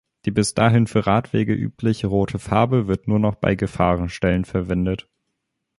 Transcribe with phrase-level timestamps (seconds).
[0.25, 5.07] Die bis dahin für Radwege übliche rote Farbe, wird nur noch bei Gefahrenstellen verwendet.